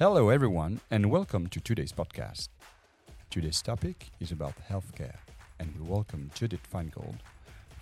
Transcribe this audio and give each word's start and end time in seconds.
Hello, 0.00 0.30
everyone, 0.30 0.80
and 0.90 1.10
welcome 1.10 1.46
to 1.48 1.60
today's 1.60 1.92
podcast. 1.92 2.48
Today's 3.28 3.60
topic 3.60 4.06
is 4.18 4.32
about 4.32 4.54
healthcare, 4.66 5.16
and 5.58 5.70
we 5.78 5.86
welcome 5.86 6.30
Judith 6.34 6.66
Feingold 6.72 7.18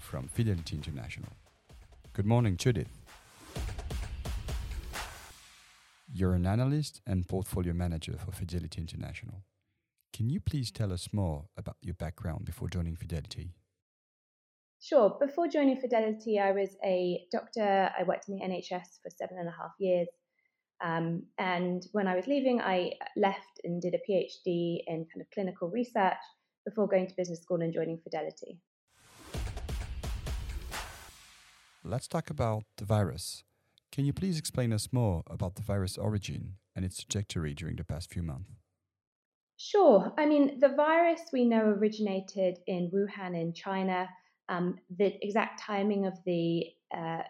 from 0.01 0.27
Fidelity 0.27 0.75
International. 0.75 1.31
Good 2.15 2.27
morning, 2.27 2.57
Judith. 2.57 2.89
You're 6.13 6.35
an 6.35 6.45
analyst 6.45 7.01
and 7.07 7.29
portfolio 7.29 7.73
manager 7.73 8.17
for 8.19 8.33
Fidelity 8.33 8.81
International. 8.81 9.45
Can 10.13 10.29
you 10.29 10.41
please 10.41 10.73
tell 10.73 10.93
us 10.93 11.11
more 11.13 11.45
about 11.57 11.77
your 11.83 11.95
background 11.95 12.45
before 12.45 12.69
joining 12.69 12.97
Fidelity? 12.97 13.55
Sure. 14.81 15.17
Before 15.21 15.47
joining 15.47 15.77
Fidelity, 15.77 16.41
I 16.41 16.51
was 16.51 16.77
a 16.85 17.27
doctor. 17.31 17.91
I 17.97 18.03
worked 18.03 18.29
in 18.29 18.39
the 18.39 18.45
NHS 18.45 19.03
for 19.03 19.11
seven 19.17 19.37
and 19.39 19.49
a 19.49 19.53
half 19.53 19.71
years. 19.79 20.09
Um, 20.81 21.25
and 21.39 21.87
when 21.93 22.07
I 22.07 22.15
was 22.15 22.27
leaving, 22.27 22.61
I 22.61 22.93
left 23.17 23.61
and 23.65 23.83
did 23.83 23.95
a 23.95 24.11
PhD 24.11 24.81
in 24.87 25.07
kind 25.13 25.21
of 25.21 25.31
clinical 25.33 25.69
research 25.69 26.17
before 26.65 26.87
going 26.87 27.07
to 27.07 27.15
business 27.17 27.41
school 27.41 27.61
and 27.63 27.73
joining 27.73 27.99
Fidelity. 27.99 28.59
Let's 31.85 32.07
talk 32.07 32.31
about 32.31 32.65
the 32.77 32.85
virus. 32.85 33.45
Can 33.91 34.05
you 34.05 34.13
please 34.13 34.39
explain 34.39 34.73
us 34.73 34.93
more 34.93 35.23
about 35.29 35.55
the 35.55 35.63
virus 35.63 35.97
origin 35.97 36.55
and 36.77 36.85
its 36.85 36.99
trajectory 36.99 37.55
during 37.55 37.77
the 37.77 37.85
past 37.85 38.13
few 38.13 38.23
months? 38.23 38.51
Sure. 39.57 40.13
I 40.17 40.27
mean, 40.27 40.61
the 40.61 40.69
virus 40.69 41.21
we 41.33 41.45
know 41.45 41.65
originated 41.65 42.59
in 42.67 42.91
Wuhan 42.95 43.35
in 43.35 43.53
China. 43.53 44.09
Um, 44.49 44.79
the 44.97 45.13
exact 45.21 45.61
timing 45.61 46.07
of 46.07 46.15
the 46.25 46.67
uh, 46.97 47.23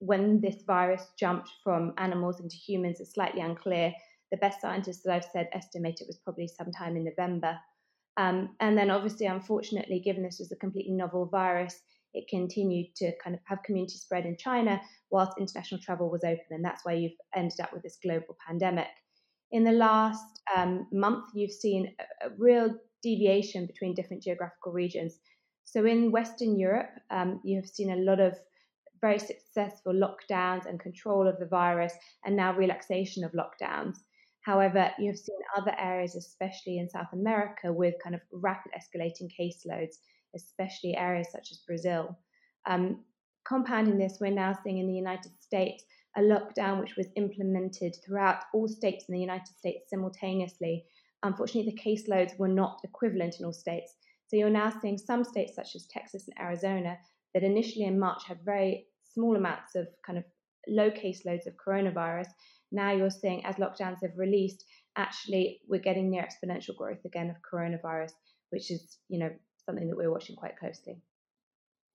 when 0.00 0.40
this 0.40 0.62
virus 0.66 1.06
jumped 1.18 1.50
from 1.62 1.92
animals 1.98 2.40
into 2.40 2.56
humans 2.56 3.00
is 3.00 3.12
slightly 3.12 3.40
unclear. 3.40 3.92
The 4.30 4.36
best 4.36 4.60
scientists 4.60 5.02
that 5.02 5.14
I've 5.14 5.30
said 5.32 5.48
estimate 5.52 6.00
it 6.00 6.06
was 6.06 6.18
probably 6.18 6.48
sometime 6.48 6.96
in 6.96 7.04
November. 7.04 7.58
Um, 8.16 8.56
and 8.60 8.76
then, 8.76 8.90
obviously, 8.90 9.26
unfortunately, 9.26 10.00
given 10.00 10.22
this 10.22 10.38
was 10.38 10.52
a 10.52 10.56
completely 10.56 10.92
novel 10.92 11.26
virus, 11.26 11.80
it 12.14 12.26
continued 12.28 12.94
to 12.96 13.12
kind 13.22 13.34
of 13.34 13.40
have 13.44 13.62
community 13.62 13.96
spread 13.96 14.26
in 14.26 14.36
China 14.36 14.80
whilst 15.10 15.38
international 15.38 15.80
travel 15.80 16.10
was 16.10 16.24
open. 16.24 16.46
And 16.50 16.64
that's 16.64 16.84
why 16.84 16.94
you've 16.94 17.12
ended 17.34 17.60
up 17.60 17.72
with 17.72 17.82
this 17.82 17.98
global 18.02 18.36
pandemic. 18.46 18.88
In 19.52 19.64
the 19.64 19.72
last 19.72 20.40
um, 20.54 20.86
month, 20.92 21.26
you've 21.34 21.52
seen 21.52 21.94
a, 21.98 22.26
a, 22.26 22.30
real 22.36 22.74
deviation 23.02 23.66
between 23.66 23.94
different 23.94 24.22
geographical 24.22 24.72
regions. 24.72 25.18
So, 25.64 25.86
in 25.86 26.10
Western 26.10 26.58
Europe, 26.58 26.90
um, 27.10 27.40
you 27.44 27.56
have 27.56 27.68
seen 27.68 27.92
a 27.92 27.96
lot 27.96 28.20
of 28.20 28.34
very 29.00 29.18
successful 29.18 29.92
lockdowns 29.92 30.66
and 30.66 30.80
control 30.80 31.26
of 31.26 31.38
the 31.38 31.46
virus, 31.46 31.92
and 32.24 32.36
now 32.36 32.52
relaxation 32.54 33.24
of 33.24 33.32
lockdowns. 33.32 33.98
However, 34.42 34.90
you've 34.98 35.18
seen 35.18 35.38
other 35.56 35.74
areas, 35.78 36.14
especially 36.14 36.78
in 36.78 36.88
South 36.88 37.12
America, 37.12 37.72
with 37.72 37.94
kind 38.02 38.14
of 38.14 38.22
rapid 38.32 38.72
escalating 38.72 39.28
caseloads, 39.38 39.96
especially 40.34 40.96
areas 40.96 41.28
such 41.30 41.50
as 41.50 41.58
Brazil. 41.66 42.18
Um, 42.66 43.04
compounding 43.46 43.98
this, 43.98 44.18
we're 44.20 44.30
now 44.30 44.56
seeing 44.62 44.78
in 44.78 44.86
the 44.86 44.94
United 44.94 45.32
States 45.40 45.84
a 46.16 46.20
lockdown 46.20 46.80
which 46.80 46.96
was 46.96 47.06
implemented 47.16 47.96
throughout 48.04 48.44
all 48.52 48.68
states 48.68 49.04
in 49.08 49.14
the 49.14 49.20
United 49.20 49.54
States 49.56 49.90
simultaneously. 49.90 50.84
Unfortunately, 51.22 51.70
the 51.70 51.80
caseloads 51.80 52.38
were 52.38 52.48
not 52.48 52.80
equivalent 52.84 53.36
in 53.38 53.44
all 53.44 53.52
states. 53.52 53.94
So 54.26 54.36
you're 54.36 54.50
now 54.50 54.70
seeing 54.80 54.98
some 54.98 55.24
states, 55.24 55.54
such 55.54 55.74
as 55.74 55.86
Texas 55.86 56.28
and 56.28 56.38
Arizona, 56.38 56.98
that 57.34 57.42
initially 57.42 57.84
in 57.84 57.98
March 57.98 58.24
had 58.26 58.40
very 58.44 58.87
small 59.12 59.36
amounts 59.36 59.74
of 59.74 59.88
kind 60.04 60.18
of 60.18 60.24
low 60.66 60.90
caseloads 60.90 61.46
of 61.46 61.54
coronavirus. 61.56 62.28
Now 62.70 62.92
you're 62.92 63.10
seeing 63.10 63.44
as 63.44 63.56
lockdowns 63.56 64.02
have 64.02 64.16
released, 64.16 64.64
actually 64.96 65.60
we're 65.68 65.80
getting 65.80 66.10
near 66.10 66.26
exponential 66.26 66.76
growth 66.76 67.04
again 67.04 67.30
of 67.30 67.36
coronavirus, 67.42 68.12
which 68.50 68.70
is, 68.70 68.98
you 69.08 69.18
know, 69.18 69.30
something 69.64 69.88
that 69.88 69.96
we're 69.96 70.10
watching 70.10 70.36
quite 70.36 70.58
closely. 70.58 71.00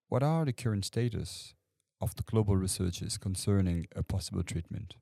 What 0.10 0.24
are 0.24 0.46
the 0.46 0.54
current 0.54 0.86
status 0.86 1.54
of 2.02 2.16
the 2.16 2.24
global 2.24 2.56
researches 2.56 3.18
concerning 3.18 3.88
a 3.96 4.04
possible 4.04 4.44
treatment? 4.44 4.96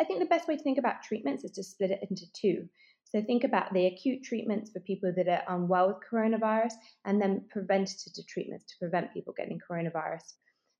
I 0.00 0.04
think 0.04 0.20
the 0.20 0.26
best 0.26 0.48
way 0.48 0.56
to 0.56 0.62
think 0.62 0.78
about 0.78 1.02
treatments 1.02 1.44
is 1.44 1.50
to 1.52 1.62
split 1.62 1.90
it 1.90 2.00
into 2.08 2.24
two. 2.32 2.68
So 3.04 3.22
think 3.22 3.44
about 3.44 3.72
the 3.74 3.86
acute 3.86 4.22
treatments 4.24 4.70
for 4.70 4.80
people 4.80 5.12
that 5.16 5.28
are 5.28 5.54
unwell 5.54 5.88
with 5.88 5.98
coronavirus 6.10 6.72
and 7.04 7.20
then 7.20 7.44
preventative 7.50 8.26
treatments 8.26 8.64
to 8.66 8.74
prevent 8.80 9.12
people 9.12 9.34
getting 9.36 9.60
coronavirus. 9.60 10.32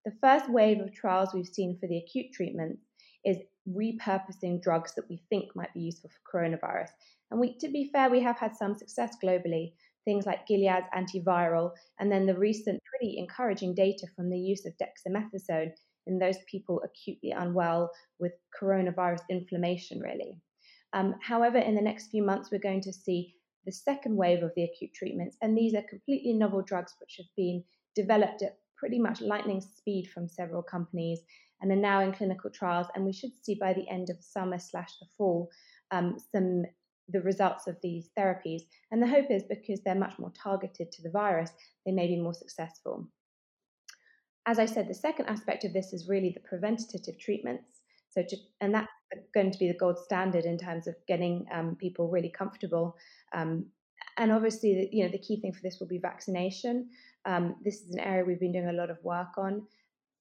The 0.05 0.17
first 0.21 0.51
wave 0.51 0.81
of 0.81 0.93
trials 0.93 1.33
we've 1.33 1.47
seen 1.47 1.79
for 1.79 1.87
the 1.87 1.99
acute 1.99 2.33
treatment 2.33 2.79
is 3.25 3.39
repurposing 3.69 4.61
drugs 4.61 4.95
that 4.95 5.09
we 5.09 5.23
think 5.31 5.55
might 5.55 5.73
be 5.75 5.81
useful 5.81 6.11
for 6.11 6.39
coronavirus. 6.39 6.91
And 7.31 7.39
we, 7.39 7.57
to 7.59 7.69
be 7.69 7.91
fair, 7.93 8.11
we 8.11 8.21
have 8.21 8.39
had 8.39 8.57
some 8.57 8.75
success 8.75 9.17
globally, 9.23 9.75
things 10.05 10.27
like 10.27 10.47
Gilead's 10.47 10.89
antiviral, 10.95 11.71
and 12.01 12.11
then 12.11 12.27
the 12.27 12.37
recent 12.37 12.83
pretty 12.85 13.19
encouraging 13.19 13.75
data 13.75 14.07
from 14.17 14.29
the 14.29 14.39
use 14.39 14.67
of 14.67 14.75
dexamethasone 14.77 15.73
in 16.09 16.19
those 16.19 16.39
people 16.51 16.83
acutely 16.83 17.31
unwell 17.31 17.91
with 18.19 18.33
coronavirus 18.61 19.23
inflammation, 19.31 20.01
really. 20.01 20.41
Um, 20.93 21.15
however, 21.23 21.59
in 21.59 21.77
the 21.77 21.81
next 21.81 22.11
few 22.11 22.25
months, 22.25 22.51
we're 22.51 22.59
going 22.59 22.83
to 22.83 22.93
see 22.93 23.37
the 23.65 23.73
second 23.73 24.17
wave 24.17 24.43
of 24.43 24.51
the 24.57 24.65
acute 24.65 24.93
treatments, 24.95 25.37
and 25.41 25.57
these 25.57 25.75
are 25.75 25.83
completely 25.89 26.33
novel 26.33 26.63
drugs 26.63 26.97
which 26.99 27.15
have 27.19 27.27
been 27.37 27.63
developed 27.95 28.43
at 28.43 28.57
pretty 28.83 28.99
much 28.99 29.21
lightning 29.21 29.61
speed 29.61 30.11
from 30.13 30.29
several 30.29 30.61
companies 30.61 31.21
and 31.61 31.71
are 31.71 31.77
now 31.77 32.01
in 32.01 32.11
clinical 32.11 32.51
trials. 32.51 32.89
And 32.97 33.05
we 33.05 33.13
should 33.13 33.31
see 33.41 33.55
by 33.55 33.73
the 33.73 33.89
end 33.89 34.11
of 34.11 34.17
summer 34.19 34.59
slash 34.59 34.91
the 34.99 35.07
fall 35.17 35.49
um, 35.93 36.17
some 36.35 36.65
the 37.09 37.21
results 37.21 37.69
of 37.69 37.77
these 37.81 38.11
therapies. 38.19 38.63
And 38.91 39.01
the 39.01 39.07
hope 39.07 39.27
is 39.31 39.45
because 39.45 39.81
they're 39.85 39.95
much 39.95 40.19
more 40.19 40.33
targeted 40.37 40.91
to 40.91 41.03
the 41.03 41.11
virus, 41.11 41.51
they 41.87 41.93
may 41.93 42.09
be 42.09 42.21
more 42.21 42.35
successful. 42.35 43.09
As 44.47 44.59
I 44.59 44.67
said, 44.67 44.89
the 44.89 44.95
second 44.95 45.27
aspect 45.27 45.63
of 45.65 45.73
this 45.73 45.93
is 45.93 46.09
really 46.09 46.33
the 46.35 46.49
preventative 46.49 47.21
treatments. 47.21 47.83
So, 48.11 48.25
to, 48.29 48.37
and 48.61 48.75
that's 48.75 48.89
going 49.33 49.53
to 49.53 49.59
be 49.59 49.69
the 49.69 49.79
gold 49.79 49.99
standard 49.99 50.45
in 50.45 50.59
terms 50.59 50.89
of 50.89 50.97
getting 51.07 51.47
um, 51.55 51.77
people 51.77 52.11
really 52.11 52.31
comfortable. 52.37 52.97
Um, 53.33 53.67
and 54.17 54.33
obviously, 54.33 54.89
you 54.93 55.05
know, 55.05 55.11
the 55.13 55.19
key 55.19 55.41
thing 55.41 55.53
for 55.53 55.61
this 55.63 55.79
will 55.79 55.87
be 55.87 55.99
vaccination. 55.99 56.91
Um, 57.25 57.57
this 57.65 57.83
is 57.83 57.91
an 57.95 58.01
area 58.01 58.25
we've 58.25 58.41
been 58.41 58.53
doing 58.53 58.69
a 58.69 58.73
lot 58.73 58.91
of 58.91 58.99
work 59.03 59.39
on. 59.39 59.63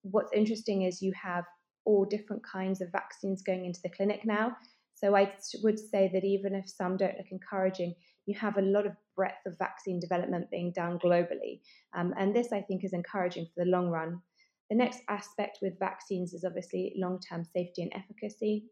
What's 0.03 0.33
interesting 0.33 0.83
is 0.83 1.01
you 1.01 1.13
have 1.21 1.45
all 1.85 2.05
different 2.05 2.43
kinds 2.43 2.81
of 2.81 2.91
vaccines 2.91 3.41
going 3.41 3.65
into 3.65 3.81
the 3.81 3.89
clinic 3.89 4.21
now. 4.25 4.55
So 4.93 5.15
I 5.15 5.33
would 5.63 5.79
say 5.79 6.11
that 6.13 6.23
even 6.23 6.53
if 6.53 6.69
some 6.69 6.95
don't 6.97 7.17
look 7.17 7.31
encouraging, 7.31 7.95
you 8.27 8.35
have 8.37 8.57
a 8.57 8.61
lot 8.61 8.85
of 8.85 8.93
breadth 9.15 9.45
of 9.47 9.57
vaccine 9.57 9.99
development 9.99 10.51
being 10.51 10.71
done 10.71 10.99
globally. 10.99 11.61
Um, 11.95 12.13
and 12.17 12.35
this, 12.35 12.51
I 12.53 12.61
think, 12.61 12.83
is 12.83 12.93
encouraging 12.93 13.45
for 13.45 13.63
the 13.63 13.71
long 13.71 13.89
run. 13.89 14.21
The 14.69 14.75
next 14.75 15.01
aspect 15.09 15.57
with 15.61 15.79
vaccines 15.79 16.33
is 16.33 16.45
obviously 16.45 16.93
long 16.97 17.19
term 17.19 17.43
safety 17.43 17.81
and 17.81 17.91
efficacy. 17.95 18.65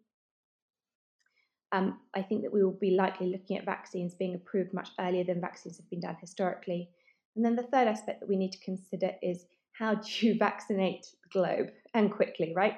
Um, 1.72 2.00
I 2.16 2.22
think 2.22 2.44
that 2.44 2.54
we 2.54 2.64
will 2.64 2.78
be 2.80 2.92
likely 2.92 3.28
looking 3.28 3.58
at 3.58 3.66
vaccines 3.66 4.16
being 4.16 4.36
approved 4.36 4.74
much 4.74 4.90
earlier 5.00 5.24
than 5.24 5.42
vaccines 5.42 5.78
have 5.78 5.90
been 5.90 6.00
done 6.00 6.18
historically. 6.20 6.90
And 7.40 7.46
then 7.46 7.56
the 7.56 7.72
third 7.72 7.88
aspect 7.88 8.20
that 8.20 8.28
we 8.28 8.36
need 8.36 8.52
to 8.52 8.60
consider 8.60 9.12
is 9.24 9.46
how 9.72 9.96
do 9.96 10.28
you 10.28 10.36
vaccinate 10.40 11.06
the 11.24 11.30
globe 11.32 11.70
and 11.94 12.12
quickly, 12.12 12.52
right? 12.54 12.74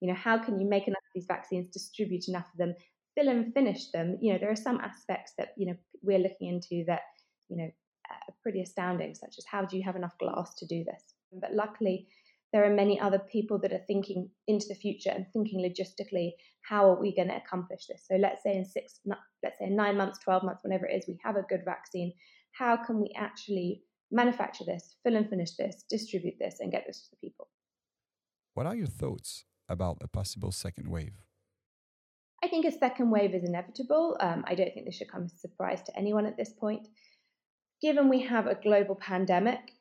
You 0.00 0.08
know, 0.08 0.14
how 0.14 0.38
can 0.38 0.58
you 0.58 0.66
make 0.66 0.88
enough 0.88 1.02
of 1.02 1.12
these 1.14 1.26
vaccines, 1.28 1.68
distribute 1.68 2.26
enough 2.26 2.46
of 2.50 2.56
them, 2.56 2.74
fill 3.14 3.28
and 3.28 3.52
finish 3.52 3.90
them? 3.90 4.16
You 4.22 4.32
know, 4.32 4.38
there 4.38 4.50
are 4.50 4.56
some 4.56 4.80
aspects 4.80 5.34
that, 5.36 5.48
you 5.58 5.66
know, 5.66 5.76
we're 6.00 6.18
looking 6.18 6.48
into 6.48 6.82
that, 6.86 7.02
you 7.50 7.58
know, 7.58 7.70
are 8.10 8.34
pretty 8.42 8.62
astounding, 8.62 9.14
such 9.14 9.34
as 9.36 9.44
how 9.44 9.66
do 9.66 9.76
you 9.76 9.82
have 9.82 9.96
enough 9.96 10.16
glass 10.18 10.54
to 10.54 10.66
do 10.66 10.82
this? 10.82 11.12
But 11.38 11.52
luckily, 11.52 12.08
there 12.54 12.64
are 12.64 12.74
many 12.74 12.98
other 12.98 13.18
people 13.18 13.58
that 13.58 13.72
are 13.74 13.84
thinking 13.86 14.30
into 14.46 14.64
the 14.66 14.74
future 14.76 15.10
and 15.10 15.26
thinking 15.34 15.60
logistically 15.60 16.30
how 16.62 16.88
are 16.88 16.98
we 16.98 17.14
going 17.14 17.28
to 17.28 17.36
accomplish 17.36 17.86
this 17.86 18.04
so 18.08 18.14
let's 18.14 18.42
say 18.42 18.56
in 18.56 18.64
six 18.64 19.00
let's 19.42 19.58
say 19.58 19.66
in 19.66 19.76
nine 19.76 19.96
months 19.96 20.20
12 20.20 20.44
months 20.44 20.62
whenever 20.62 20.86
it 20.86 20.94
is 20.94 21.04
we 21.08 21.18
have 21.22 21.36
a 21.36 21.42
good 21.50 21.62
vaccine 21.64 22.12
how 22.52 22.76
can 22.76 23.00
we 23.00 23.12
actually 23.16 23.82
manufacture 24.10 24.64
this 24.64 24.96
fill 25.02 25.16
and 25.16 25.28
finish 25.28 25.56
this 25.56 25.84
distribute 25.88 26.34
this 26.38 26.60
and 26.60 26.72
get 26.72 26.84
this 26.86 27.02
to 27.02 27.10
the 27.10 27.28
people 27.28 27.48
what 28.54 28.66
are 28.66 28.76
your 28.76 28.86
thoughts 28.86 29.44
about 29.68 29.98
a 30.00 30.08
possible 30.08 30.52
second 30.52 30.88
wave 30.88 31.14
i 32.42 32.48
think 32.48 32.64
a 32.64 32.72
second 32.72 33.10
wave 33.10 33.34
is 33.34 33.44
inevitable 33.44 34.16
um, 34.20 34.44
i 34.46 34.54
don't 34.54 34.72
think 34.72 34.86
this 34.86 34.96
should 34.96 35.10
come 35.10 35.24
as 35.24 35.32
a 35.32 35.38
surprise 35.38 35.82
to 35.82 35.96
anyone 35.96 36.26
at 36.26 36.36
this 36.36 36.52
point 36.52 36.86
given 37.82 38.08
we 38.08 38.22
have 38.22 38.46
a 38.46 38.54
global 38.54 38.94
pandemic 38.94 39.72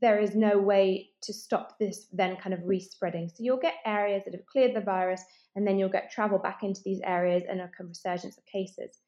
there 0.00 0.18
is 0.18 0.34
no 0.34 0.58
way 0.58 1.10
to 1.22 1.32
stop 1.32 1.78
this 1.78 2.06
then 2.12 2.36
kind 2.36 2.54
of 2.54 2.60
respreading. 2.64 3.28
So 3.28 3.36
you'll 3.38 3.58
get 3.58 3.74
areas 3.84 4.22
that 4.24 4.34
have 4.34 4.46
cleared 4.46 4.74
the 4.74 4.80
virus, 4.80 5.22
and 5.56 5.66
then 5.66 5.78
you'll 5.78 5.88
get 5.88 6.10
travel 6.10 6.38
back 6.38 6.62
into 6.62 6.80
these 6.84 7.00
areas 7.04 7.42
and 7.48 7.60
a 7.60 7.70
resurgence 7.80 8.36
of 8.38 8.44
cases. 8.46 9.00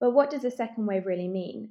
But 0.00 0.12
what 0.12 0.30
does 0.30 0.42
the 0.42 0.50
second 0.50 0.86
wave 0.86 1.06
really 1.06 1.28
mean? 1.28 1.70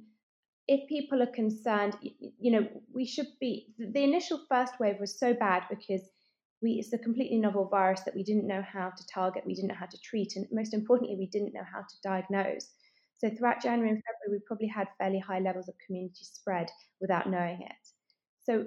If 0.68 0.88
people 0.88 1.22
are 1.22 1.32
concerned, 1.34 1.96
you 2.38 2.52
know, 2.52 2.68
we 2.92 3.06
should 3.06 3.28
be. 3.40 3.74
The 3.78 4.04
initial 4.04 4.44
first 4.48 4.78
wave 4.78 5.00
was 5.00 5.18
so 5.18 5.32
bad 5.34 5.62
because 5.70 6.02
we, 6.60 6.72
it's 6.72 6.92
a 6.92 6.98
completely 6.98 7.38
novel 7.38 7.68
virus 7.68 8.02
that 8.02 8.14
we 8.14 8.22
didn't 8.22 8.46
know 8.46 8.62
how 8.62 8.90
to 8.90 9.06
target, 9.06 9.46
we 9.46 9.54
didn't 9.54 9.68
know 9.68 9.80
how 9.80 9.86
to 9.86 10.00
treat, 10.00 10.36
and 10.36 10.46
most 10.52 10.74
importantly, 10.74 11.16
we 11.16 11.26
didn't 11.26 11.54
know 11.54 11.64
how 11.72 11.80
to 11.80 12.00
diagnose. 12.02 12.70
So 13.18 13.30
throughout 13.30 13.62
January 13.62 13.90
and 13.90 14.02
February, 14.02 14.38
we 14.38 14.46
probably 14.46 14.68
had 14.68 14.88
fairly 14.98 15.18
high 15.18 15.40
levels 15.40 15.68
of 15.68 15.74
community 15.84 16.24
spread 16.24 16.70
without 17.00 17.30
knowing 17.30 17.62
it. 17.62 17.88
So 18.42 18.66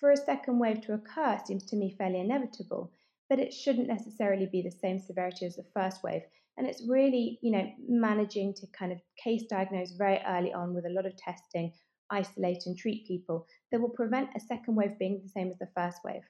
for 0.00 0.10
a 0.10 0.16
second 0.16 0.58
wave 0.58 0.80
to 0.82 0.94
occur 0.94 1.40
seems 1.44 1.64
to 1.66 1.76
me 1.76 1.94
fairly 1.96 2.20
inevitable, 2.20 2.92
but 3.28 3.38
it 3.38 3.52
shouldn't 3.52 3.88
necessarily 3.88 4.46
be 4.46 4.62
the 4.62 4.70
same 4.70 4.98
severity 4.98 5.46
as 5.46 5.56
the 5.56 5.64
first 5.74 6.02
wave. 6.02 6.22
And 6.56 6.66
it's 6.66 6.84
really, 6.88 7.38
you 7.42 7.50
know, 7.50 7.68
managing 7.88 8.54
to 8.54 8.66
kind 8.68 8.92
of 8.92 8.98
case 9.22 9.42
diagnose 9.50 9.92
very 9.92 10.20
early 10.26 10.52
on 10.52 10.72
with 10.74 10.86
a 10.86 10.90
lot 10.90 11.04
of 11.04 11.16
testing, 11.16 11.72
isolate 12.10 12.66
and 12.66 12.78
treat 12.78 13.06
people 13.06 13.46
that 13.72 13.80
will 13.80 13.88
prevent 13.88 14.28
a 14.36 14.40
second 14.40 14.76
wave 14.76 14.98
being 14.98 15.20
the 15.22 15.28
same 15.28 15.48
as 15.48 15.58
the 15.58 15.68
first 15.74 15.98
wave. 16.04 16.22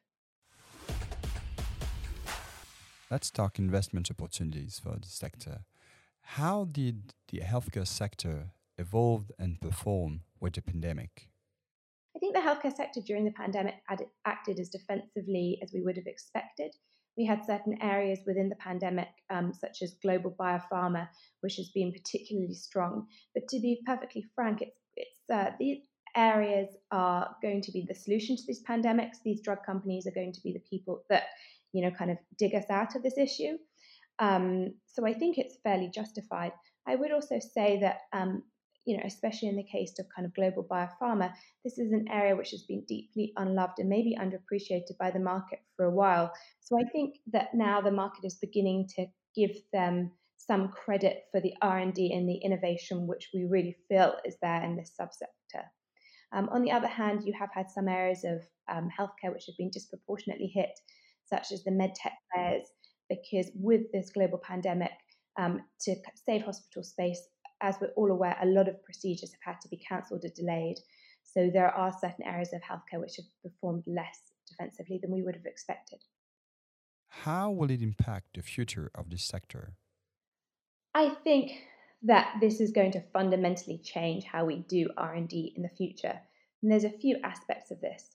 Let's 3.11 3.31
talk 3.31 3.59
investment 3.59 4.11
opportunities 4.11 4.79
for 4.79 4.97
the 4.99 5.07
sector. 5.07 5.65
How 6.23 6.65
did 6.65 7.13
the 7.29 7.41
healthcare 7.41 7.87
sector 7.87 8.53
evolve 8.79 9.31
and 9.39 9.61
perform 9.61 10.23
with 10.41 10.55
the 10.55 10.63
pandemic? 10.63 11.29
I 12.17 12.19
think 12.19 12.35
the 12.35 12.41
healthcare 12.41 12.75
sector 12.75 13.03
during 13.03 13.27
the 13.27 13.31
pandemic 13.33 13.75
acted 14.25 14.59
as 14.59 14.71
defensively 14.71 15.59
as 15.63 15.73
we 15.73 15.83
would 15.83 15.97
have 15.97 16.07
expected. 16.07 16.75
We 17.17 17.27
had 17.27 17.45
certain 17.45 17.81
areas 17.81 18.21
within 18.27 18.49
the 18.49 18.57
pandemic, 18.57 19.09
um, 19.31 19.53
such 19.53 19.83
as 19.83 19.97
global 20.03 20.33
biopharma, 20.33 21.09
which 21.41 21.57
has 21.57 21.71
been 21.71 21.93
particularly 21.93 22.55
strong. 22.55 23.07
But 23.35 23.49
to 23.49 23.61
be 23.61 23.83
perfectly 23.87 24.25
frank, 24.35 24.63
it's, 24.63 24.81
it's 24.97 25.21
uh, 25.33 25.51
these 25.59 25.79
areas 26.17 26.69
are 26.91 27.37
going 27.43 27.61
to 27.63 27.73
be 27.73 27.85
the 27.87 27.95
solution 27.95 28.37
to 28.37 28.43
these 28.47 28.63
pandemics. 28.69 29.23
These 29.25 29.43
drug 29.43 29.59
companies 29.65 30.07
are 30.07 30.13
going 30.13 30.33
to 30.33 30.41
be 30.43 30.53
the 30.53 30.63
people 30.71 31.05
that, 31.09 31.25
you 31.73 31.83
know, 31.83 31.91
kind 31.91 32.11
of 32.11 32.19
dig 32.39 32.55
us 32.55 32.69
out 32.71 32.97
of 32.97 33.03
this 33.03 33.19
issue. 33.19 33.59
Um, 34.19 34.75
so 34.87 35.07
I 35.07 35.13
think 35.13 35.39
it's 35.39 35.57
fairly 35.63 35.91
justified. 35.93 36.53
I 36.87 36.97
would 36.97 37.13
also 37.13 37.39
say 37.39 37.81
that 37.81 37.99
um, 38.13 38.43
you 38.87 38.97
know, 38.97 39.03
especially 39.07 39.49
in 39.49 39.57
the 39.57 39.65
case 39.65 39.99
of 39.99 40.07
kind 40.15 40.27
of 40.27 40.35
global 40.35 40.65
biopharma, 40.65 41.33
this 41.65 41.79
is 41.79 41.93
an 41.93 42.07
area 42.11 42.37
which 42.37 42.51
has 42.51 42.63
been 42.63 42.85
deeply 42.87 43.33
unloved 43.37 43.79
and 43.79 43.89
maybe 43.89 44.17
underappreciated 44.21 44.97
by 44.99 45.11
the 45.11 45.19
market 45.19 45.61
for 45.77 45.87
a 45.87 45.95
while. 45.95 46.33
So 46.61 46.79
I 46.79 46.85
think 46.91 47.17
that 47.33 47.55
now 47.55 47.81
the 47.81 47.91
market 47.91 48.25
is 48.25 48.35
beginning 48.35 48.89
to 48.97 49.07
give 49.35 49.53
them 49.73 50.13
some 50.37 50.69
credit 50.69 51.23
for 51.33 51.41
the 51.41 51.55
R&D 51.63 52.13
and 52.13 52.29
the 52.29 52.37
innovation 52.37 53.07
which 53.07 53.31
we 53.33 53.45
really 53.45 53.77
feel 53.89 54.17
is 54.25 54.37
there 54.43 54.63
in 54.63 54.77
this 54.77 54.93
subsector. 55.01 55.63
Um, 56.33 56.49
on 56.51 56.63
the 56.63 56.73
other 56.73 56.89
hand, 56.89 57.23
you 57.25 57.33
have 57.39 57.51
had 57.55 57.71
some 57.71 57.89
areas 57.89 58.25
of 58.25 58.43
um, 58.69 58.89
healthcare 58.99 59.33
which 59.33 59.47
have 59.47 59.57
been 59.57 59.71
disproportionately 59.71 60.51
hit, 60.53 60.79
such 61.25 61.53
as 61.53 61.63
the 61.65 61.71
medtech 61.71 62.13
players, 62.33 62.67
because 63.09 63.51
with 63.55 63.83
this 63.93 64.11
global 64.11 64.39
pandemic, 64.39 64.93
um, 65.39 65.63
to 65.81 65.95
save 66.27 66.43
hospital 66.43 66.83
space, 66.83 67.21
as 67.61 67.77
we're 67.81 67.93
all 67.97 68.11
aware, 68.11 68.37
a 68.41 68.47
lot 68.47 68.69
of 68.69 68.83
procedures 68.85 69.33
have 69.33 69.55
had 69.55 69.61
to 69.63 69.69
be 69.69 69.77
cancelled 69.77 70.25
or 70.25 70.29
delayed. 70.29 70.79
So 71.23 71.51
there 71.53 71.69
are 71.71 71.93
certain 71.93 72.25
areas 72.27 72.53
of 72.53 72.61
healthcare 72.63 73.01
which 73.01 73.17
have 73.17 73.27
performed 73.43 73.85
less 73.87 74.33
defensively 74.47 74.99
than 75.01 75.13
we 75.13 75.23
would 75.23 75.35
have 75.35 75.47
expected. 75.47 76.01
How 77.09 77.51
will 77.51 77.71
it 77.71 77.83
impact 77.83 78.35
the 78.35 78.43
future 78.43 78.91
of 78.95 79.11
this 79.11 79.25
sector? 79.25 79.75
I 80.95 81.11
think 81.25 81.53
that 82.03 82.37
this 82.41 82.61
is 82.61 82.73
going 82.73 82.93
to 82.93 83.03
fundamentally 83.13 83.79
change 83.79 84.25
how 84.25 84.45
we 84.45 84.59
do 84.69 84.89
R&D 84.97 85.55
in 85.57 85.63
the 85.63 85.69
future. 85.69 86.21
And 86.63 86.71
there's 86.71 86.85
a 86.85 86.91
few 86.91 87.19
aspects 87.25 87.71
of 87.71 87.81
this. 87.81 88.11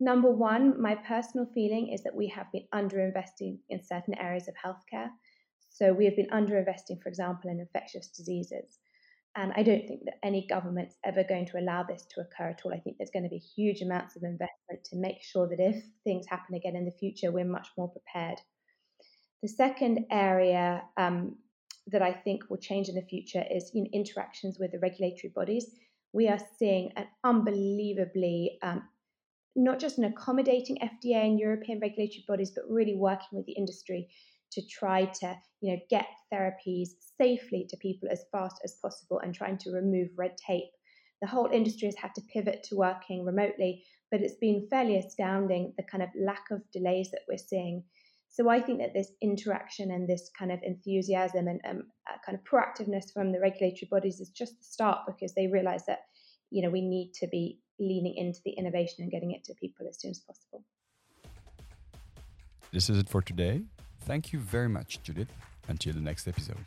Number 0.00 0.30
one, 0.30 0.80
my 0.80 0.94
personal 0.94 1.46
feeling 1.54 1.92
is 1.92 2.02
that 2.04 2.14
we 2.14 2.28
have 2.28 2.50
been 2.52 2.66
underinvesting 2.72 3.58
in 3.68 3.82
certain 3.82 4.14
areas 4.18 4.48
of 4.48 4.54
healthcare. 4.54 5.08
So 5.78 5.92
we 5.92 6.06
have 6.06 6.16
been 6.16 6.26
underinvesting, 6.30 7.00
for 7.00 7.08
example, 7.08 7.50
in 7.50 7.60
infectious 7.60 8.08
diseases. 8.08 8.78
And 9.36 9.52
I 9.54 9.62
don't 9.62 9.86
think 9.86 10.00
that 10.06 10.18
any 10.24 10.44
government's 10.48 10.96
ever 11.04 11.22
going 11.22 11.46
to 11.46 11.58
allow 11.60 11.84
this 11.84 12.04
to 12.10 12.20
occur 12.20 12.50
at 12.50 12.62
all. 12.64 12.74
I 12.74 12.80
think 12.80 12.96
there's 12.98 13.12
going 13.12 13.22
to 13.22 13.28
be 13.28 13.38
huge 13.38 13.80
amounts 13.80 14.16
of 14.16 14.24
investment 14.24 14.82
to 14.86 14.96
make 14.96 15.22
sure 15.22 15.48
that 15.48 15.60
if 15.60 15.80
things 16.02 16.26
happen 16.26 16.56
again 16.56 16.74
in 16.74 16.84
the 16.84 16.98
future, 16.98 17.30
we're 17.30 17.44
much 17.44 17.68
more 17.78 17.88
prepared. 17.88 18.40
The 19.42 19.48
second 19.48 20.06
area 20.10 20.82
um, 20.96 21.36
that 21.86 22.02
I 22.02 22.12
think 22.12 22.50
will 22.50 22.56
change 22.56 22.88
in 22.88 22.96
the 22.96 23.02
future 23.02 23.44
is 23.48 23.70
interactions 23.94 24.58
with 24.58 24.72
the 24.72 24.80
regulatory 24.80 25.32
bodies. 25.32 25.66
We 26.12 26.26
are 26.26 26.40
seeing 26.58 26.90
an 26.96 27.06
unbelievably 27.22 28.58
um, 28.62 28.82
not 29.54 29.78
just 29.78 29.98
an 29.98 30.04
accommodating 30.04 30.78
FDA 30.78 31.24
and 31.24 31.38
European 31.38 31.78
regulatory 31.78 32.24
bodies, 32.26 32.50
but 32.50 32.64
really 32.68 32.96
working 32.96 33.38
with 33.38 33.46
the 33.46 33.52
industry 33.52 34.08
to 34.52 34.62
try 34.66 35.04
to 35.20 35.36
you 35.60 35.72
know 35.72 35.80
get 35.90 36.06
therapies 36.32 36.90
safely 37.20 37.66
to 37.68 37.76
people 37.76 38.08
as 38.10 38.24
fast 38.32 38.56
as 38.64 38.78
possible 38.82 39.20
and 39.20 39.34
trying 39.34 39.58
to 39.58 39.70
remove 39.70 40.08
red 40.16 40.36
tape. 40.36 40.70
The 41.20 41.28
whole 41.28 41.48
industry 41.52 41.86
has 41.88 41.96
had 41.96 42.14
to 42.14 42.22
pivot 42.32 42.62
to 42.64 42.76
working 42.76 43.24
remotely 43.24 43.84
but 44.10 44.20
it's 44.20 44.34
been 44.34 44.66
fairly 44.70 44.98
astounding 44.98 45.74
the 45.76 45.82
kind 45.82 46.02
of 46.02 46.08
lack 46.18 46.50
of 46.50 46.62
delays 46.72 47.10
that 47.10 47.22
we're 47.28 47.38
seeing. 47.38 47.84
So 48.30 48.48
i 48.48 48.60
think 48.60 48.78
that 48.80 48.92
this 48.92 49.10
interaction 49.22 49.90
and 49.90 50.06
this 50.06 50.30
kind 50.38 50.52
of 50.52 50.60
enthusiasm 50.62 51.48
and 51.48 51.60
um, 51.68 51.82
kind 52.24 52.38
of 52.38 52.44
proactiveness 52.44 53.12
from 53.12 53.32
the 53.32 53.40
regulatory 53.40 53.88
bodies 53.90 54.20
is 54.20 54.30
just 54.30 54.58
the 54.58 54.64
start 54.64 55.00
because 55.06 55.34
they 55.34 55.46
realize 55.46 55.84
that 55.86 56.00
you 56.50 56.62
know 56.62 56.70
we 56.70 56.82
need 56.82 57.12
to 57.14 57.26
be 57.26 57.58
leaning 57.80 58.16
into 58.16 58.40
the 58.44 58.52
innovation 58.52 59.02
and 59.02 59.10
getting 59.10 59.32
it 59.32 59.44
to 59.44 59.54
people 59.54 59.86
as 59.88 59.98
soon 60.00 60.10
as 60.10 60.20
possible. 60.20 60.62
This 62.70 62.90
is 62.90 62.98
it 62.98 63.08
for 63.08 63.22
today 63.22 63.62
Thank 64.08 64.32
you 64.32 64.38
very 64.38 64.70
much, 64.70 65.02
Judith. 65.02 65.28
Until 65.68 65.92
the 65.92 66.00
next 66.00 66.26
episode. 66.26 66.64